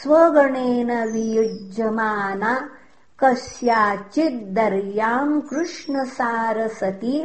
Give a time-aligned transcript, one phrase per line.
[0.02, 2.52] स्वगणेन वियुज्यमाना
[3.22, 7.16] कस्याचिद्दर्याम् कृष्णसारसति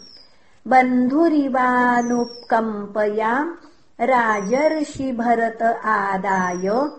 [0.68, 3.54] बन्धुरिवानुकम्पयाम्
[4.00, 6.90] राजर्षिभरत आदाय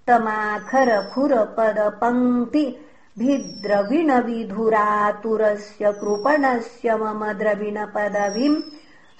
[0.08, 2.64] तमाखर खुर पद पङ्क्ति
[3.20, 8.58] भिद्रविणविधुरातुरस्य कृपणस्य मम द्रविणपदवीम्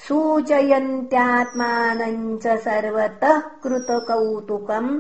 [0.08, 4.92] सूचयन्त्यात्मानम् च सर्वतः कृतकौतुकम्